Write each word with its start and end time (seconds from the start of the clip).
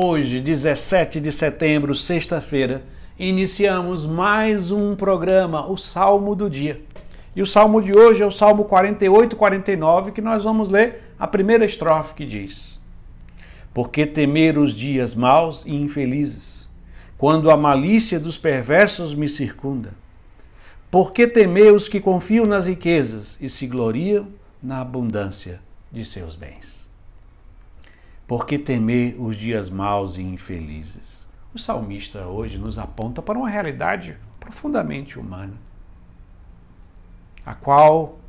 Hoje, 0.00 0.38
17 0.38 1.18
de 1.18 1.32
setembro, 1.32 1.92
sexta-feira, 1.92 2.84
iniciamos 3.18 4.06
mais 4.06 4.70
um 4.70 4.94
programa, 4.94 5.68
o 5.68 5.76
Salmo 5.76 6.36
do 6.36 6.48
Dia. 6.48 6.80
E 7.34 7.42
o 7.42 7.46
salmo 7.46 7.82
de 7.82 7.90
hoje 7.98 8.22
é 8.22 8.24
o 8.24 8.30
Salmo 8.30 8.64
48, 8.66 9.34
49, 9.34 10.12
que 10.12 10.20
nós 10.20 10.44
vamos 10.44 10.68
ler 10.68 11.02
a 11.18 11.26
primeira 11.26 11.64
estrofe 11.64 12.14
que 12.14 12.24
diz: 12.24 12.80
Porque 13.74 14.06
temer 14.06 14.56
os 14.56 14.72
dias 14.72 15.16
maus 15.16 15.66
e 15.66 15.74
infelizes, 15.74 16.68
quando 17.18 17.50
a 17.50 17.56
malícia 17.56 18.20
dos 18.20 18.38
perversos 18.38 19.12
me 19.12 19.28
circunda? 19.28 19.94
Por 20.92 21.10
que 21.10 21.26
temer 21.26 21.74
os 21.74 21.88
que 21.88 21.98
confiam 22.00 22.46
nas 22.46 22.68
riquezas 22.68 23.36
e 23.40 23.48
se 23.48 23.66
gloriam 23.66 24.28
na 24.62 24.80
abundância 24.80 25.60
de 25.90 26.04
seus 26.04 26.36
bens? 26.36 26.87
Por 28.28 28.46
que 28.46 28.56
temer 28.56 29.20
os 29.20 29.36
dias 29.36 29.68
maus 29.68 30.16
e 30.16 30.22
infelizes? 30.22 31.26
O 31.52 31.58
salmista 31.58 32.26
hoje 32.26 32.58
nos 32.58 32.78
aponta 32.78 33.20
para 33.20 33.36
uma 33.36 33.48
realidade 33.48 34.16
profundamente 34.38 35.18
humana, 35.18 35.54
a 37.44 37.54
qual 37.54 38.20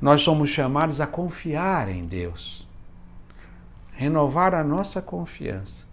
nós 0.00 0.20
somos 0.20 0.50
chamados 0.50 1.00
a 1.00 1.06
confiar 1.08 1.88
em 1.88 2.06
Deus, 2.06 2.64
renovar 3.92 4.54
a 4.54 4.62
nossa 4.62 5.02
confiança 5.02 5.84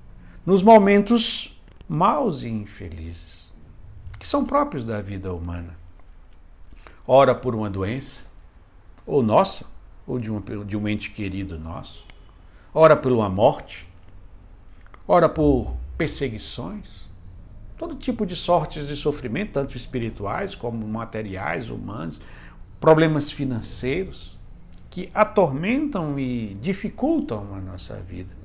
nos 0.45 0.61
momentos 0.61 1.59
maus 1.89 2.43
e 2.43 2.49
infelizes, 2.49 3.51
que 4.19 4.27
são 4.27 4.45
próprios 4.45 4.85
da 4.85 5.01
vida 5.01 5.33
humana 5.33 5.85
ora 7.07 7.35
por 7.35 7.55
uma 7.55 7.69
doença, 7.69 8.21
ou 9.05 9.21
nossa, 9.21 9.65
ou 10.07 10.19
de 10.19 10.31
um, 10.31 10.41
de 10.65 10.75
um 10.75 10.87
ente 10.87 11.11
querido 11.11 11.59
nosso, 11.59 12.03
ora 12.77 12.97
por 12.97 13.13
uma 13.13 13.29
morte, 13.29 13.87
ora 15.07 15.29
por 15.29 15.73
perseguições, 15.97 17.09
todo 17.77 17.95
tipo 17.95 18.25
de 18.25 18.35
sortes 18.35 18.85
de 18.85 18.97
sofrimento, 18.97 19.53
tanto 19.53 19.77
espirituais 19.77 20.53
como 20.53 20.85
materiais, 20.85 21.69
humanos, 21.69 22.21
problemas 22.77 23.31
financeiros 23.31 24.37
que 24.89 25.09
atormentam 25.13 26.19
e 26.19 26.55
dificultam 26.55 27.53
a 27.53 27.61
nossa 27.61 27.95
vida. 27.95 28.35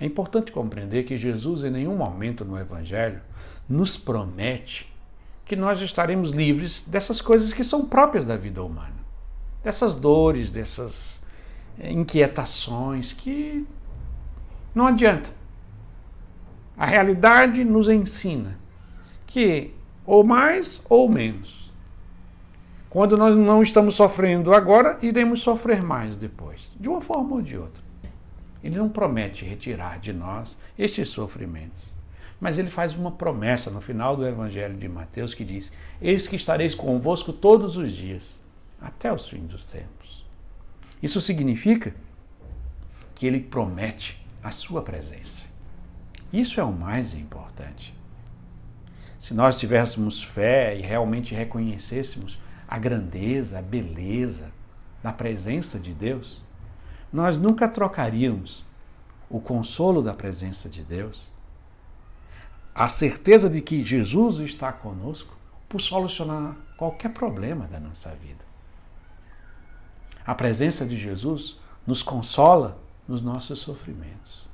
É 0.00 0.06
importante 0.06 0.50
compreender 0.50 1.04
que 1.04 1.18
Jesus, 1.18 1.64
em 1.64 1.70
nenhum 1.70 1.96
momento 1.96 2.46
no 2.46 2.58
Evangelho, 2.58 3.20
nos 3.68 3.98
promete 3.98 4.90
que 5.44 5.54
nós 5.54 5.82
estaremos 5.82 6.30
livres 6.30 6.82
dessas 6.86 7.20
coisas 7.20 7.52
que 7.52 7.62
são 7.62 7.86
próprias 7.86 8.24
da 8.24 8.36
vida 8.36 8.62
humana, 8.62 8.96
dessas 9.62 9.94
dores, 9.94 10.50
dessas 10.50 11.24
inquietações 11.82 13.12
que 13.12 13.66
não 14.74 14.86
adianta. 14.86 15.30
A 16.76 16.84
realidade 16.84 17.64
nos 17.64 17.88
ensina 17.88 18.58
que 19.26 19.72
ou 20.04 20.22
mais 20.22 20.82
ou 20.88 21.08
menos. 21.08 21.72
Quando 22.90 23.16
nós 23.16 23.36
não 23.36 23.62
estamos 23.62 23.94
sofrendo 23.94 24.54
agora, 24.54 24.98
iremos 25.02 25.40
sofrer 25.40 25.82
mais 25.82 26.16
depois, 26.16 26.70
de 26.78 26.88
uma 26.88 27.00
forma 27.00 27.36
ou 27.36 27.42
de 27.42 27.56
outra. 27.56 27.82
Ele 28.62 28.76
não 28.76 28.88
promete 28.88 29.44
retirar 29.44 29.98
de 29.98 30.12
nós 30.12 30.58
estes 30.78 31.08
sofrimentos. 31.08 31.84
Mas 32.40 32.58
ele 32.58 32.68
faz 32.68 32.94
uma 32.94 33.10
promessa 33.10 33.70
no 33.70 33.80
final 33.80 34.16
do 34.16 34.26
Evangelho 34.26 34.76
de 34.76 34.88
Mateus 34.88 35.34
que 35.34 35.44
diz: 35.44 35.72
Eis 36.00 36.28
que 36.28 36.36
estareis 36.36 36.74
convosco 36.74 37.32
todos 37.32 37.76
os 37.76 37.92
dias, 37.92 38.42
até 38.80 39.12
os 39.12 39.28
fins 39.28 39.46
dos 39.46 39.64
tempos. 39.64 40.25
Isso 41.02 41.20
significa 41.20 41.94
que 43.14 43.26
ele 43.26 43.40
promete 43.40 44.24
a 44.42 44.50
sua 44.50 44.82
presença. 44.82 45.44
Isso 46.32 46.60
é 46.60 46.64
o 46.64 46.72
mais 46.72 47.14
importante. 47.14 47.94
Se 49.18 49.32
nós 49.32 49.58
tivéssemos 49.58 50.22
fé 50.22 50.76
e 50.76 50.82
realmente 50.82 51.34
reconhecêssemos 51.34 52.38
a 52.68 52.78
grandeza, 52.78 53.58
a 53.58 53.62
beleza 53.62 54.52
da 55.02 55.12
presença 55.12 55.78
de 55.78 55.94
Deus, 55.94 56.42
nós 57.12 57.38
nunca 57.38 57.68
trocaríamos 57.68 58.64
o 59.30 59.40
consolo 59.40 60.02
da 60.02 60.14
presença 60.14 60.68
de 60.68 60.82
Deus 60.82 61.30
a 62.78 62.88
certeza 62.88 63.48
de 63.48 63.62
que 63.62 63.82
Jesus 63.82 64.38
está 64.38 64.70
conosco 64.70 65.34
por 65.66 65.80
solucionar 65.80 66.54
qualquer 66.76 67.10
problema 67.10 67.66
da 67.66 67.80
nossa 67.80 68.10
vida. 68.10 68.44
A 70.26 70.34
presença 70.34 70.84
de 70.84 70.96
Jesus 70.96 71.58
nos 71.86 72.02
consola 72.02 72.78
nos 73.06 73.22
nossos 73.22 73.60
sofrimentos. 73.60 74.46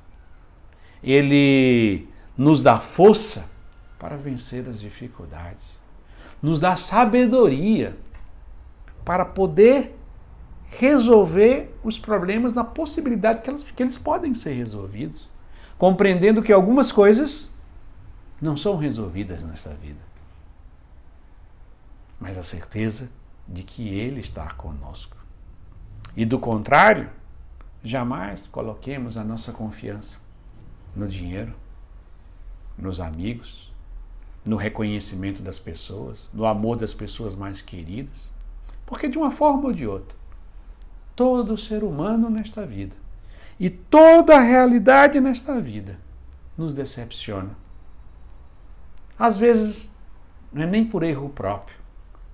Ele 1.01 2.07
nos 2.37 2.61
dá 2.61 2.77
força 2.77 3.49
para 3.97 4.15
vencer 4.15 4.67
as 4.69 4.79
dificuldades, 4.79 5.79
nos 6.41 6.59
dá 6.59 6.75
sabedoria 6.75 7.97
para 9.03 9.25
poder 9.25 9.97
resolver 10.69 11.73
os 11.83 11.99
problemas 11.99 12.53
na 12.53 12.63
possibilidade 12.63 13.41
que, 13.41 13.73
que 13.73 13.83
eles 13.83 13.97
podem 13.97 14.33
ser 14.33 14.53
resolvidos, 14.53 15.29
compreendendo 15.77 16.41
que 16.41 16.53
algumas 16.53 16.91
coisas 16.91 17.53
não 18.41 18.57
são 18.57 18.77
resolvidas 18.77 19.41
nesta 19.43 19.71
vida. 19.71 19.99
Mas 22.19 22.37
a 22.37 22.43
certeza 22.43 23.09
de 23.47 23.63
que 23.63 23.87
Ele 23.89 24.21
está 24.21 24.51
conosco. 24.53 25.22
E 26.15 26.25
do 26.25 26.37
contrário, 26.39 27.09
jamais 27.83 28.47
coloquemos 28.47 29.17
a 29.17 29.23
nossa 29.23 29.51
confiança 29.51 30.19
no 30.95 31.07
dinheiro, 31.07 31.53
nos 32.77 32.99
amigos, 32.99 33.71
no 34.45 34.55
reconhecimento 34.55 35.41
das 35.41 35.57
pessoas, 35.57 36.29
no 36.33 36.45
amor 36.45 36.77
das 36.77 36.93
pessoas 36.93 37.33
mais 37.35 37.61
queridas. 37.61 38.31
Porque 38.85 39.07
de 39.07 39.17
uma 39.17 39.31
forma 39.31 39.65
ou 39.65 39.71
de 39.71 39.87
outra, 39.87 40.17
todo 41.15 41.57
ser 41.57 41.83
humano 41.83 42.29
nesta 42.29 42.65
vida 42.65 42.95
e 43.59 43.69
toda 43.69 44.35
a 44.35 44.41
realidade 44.41 45.19
nesta 45.19 45.59
vida 45.59 45.99
nos 46.57 46.73
decepciona 46.73 47.63
às 49.17 49.37
vezes, 49.37 49.89
não 50.51 50.63
é 50.63 50.65
nem 50.65 50.83
por 50.83 51.03
erro 51.03 51.29
próprio, 51.29 51.77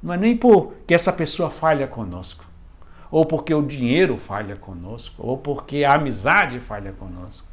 não 0.01 0.13
é 0.13 0.18
nem 0.18 0.35
porque 0.35 0.94
essa 0.94 1.12
pessoa 1.12 1.50
falha 1.50 1.88
conosco, 1.88 2.45
ou 3.11 3.25
porque 3.25 3.53
o 3.53 3.65
dinheiro 3.65 4.17
falha 4.17 4.55
conosco, 4.55 5.15
ou 5.25 5.37
porque 5.37 5.83
a 5.83 5.95
amizade 5.95 6.59
falha 6.59 6.91
conosco. 6.93 7.47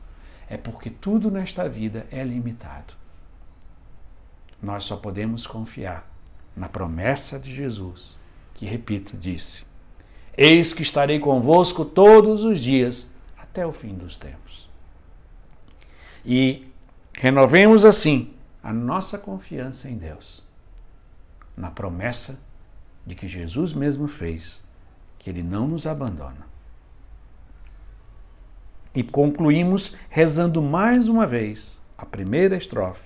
É 0.48 0.56
porque 0.56 0.90
tudo 0.90 1.30
nesta 1.30 1.68
vida 1.68 2.06
é 2.10 2.22
limitado. 2.22 2.94
Nós 4.62 4.84
só 4.84 4.96
podemos 4.96 5.46
confiar 5.46 6.08
na 6.54 6.68
promessa 6.68 7.38
de 7.38 7.54
Jesus, 7.54 8.16
que, 8.54 8.64
repito, 8.64 9.16
disse: 9.16 9.64
Eis 10.36 10.72
que 10.72 10.82
estarei 10.82 11.18
convosco 11.18 11.84
todos 11.84 12.44
os 12.44 12.58
dias 12.58 13.10
até 13.36 13.66
o 13.66 13.72
fim 13.72 13.94
dos 13.94 14.16
tempos. 14.16 14.68
E 16.24 16.68
renovemos 17.14 17.84
assim 17.84 18.34
a 18.62 18.72
nossa 18.72 19.16
confiança 19.16 19.88
em 19.88 19.96
Deus, 19.96 20.42
na 21.56 21.70
promessa 21.70 22.40
de 23.06 23.14
que 23.14 23.28
Jesus 23.28 23.72
mesmo 23.72 24.08
fez, 24.08 24.62
que 25.26 25.30
Ele 25.30 25.42
não 25.42 25.66
nos 25.66 25.88
abandona. 25.88 26.46
E 28.94 29.02
concluímos 29.02 29.96
rezando 30.08 30.62
mais 30.62 31.08
uma 31.08 31.26
vez 31.26 31.80
a 31.98 32.06
primeira 32.06 32.56
estrofe 32.56 33.02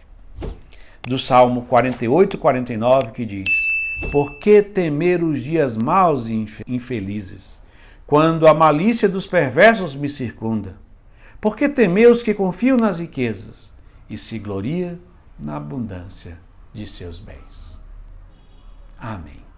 do 1.00 1.18
Salmo 1.18 1.62
48, 1.62 2.36
49, 2.36 3.12
que 3.12 3.24
diz: 3.24 3.48
Por 4.12 4.38
que 4.38 4.62
temer 4.62 5.24
os 5.24 5.40
dias 5.40 5.78
maus 5.78 6.28
e 6.28 6.46
infelizes, 6.68 7.58
quando 8.06 8.46
a 8.46 8.52
malícia 8.52 9.08
dos 9.08 9.26
perversos 9.26 9.96
me 9.96 10.10
circunda? 10.10 10.76
Por 11.40 11.56
que 11.56 11.70
temer 11.70 12.10
os 12.10 12.22
que 12.22 12.34
confiam 12.34 12.76
nas 12.76 12.98
riquezas 12.98 13.72
e 14.10 14.18
se 14.18 14.38
gloria 14.38 15.00
na 15.38 15.56
abundância 15.56 16.36
de 16.74 16.86
seus 16.86 17.18
bens. 17.18 17.80
Amém. 18.98 19.49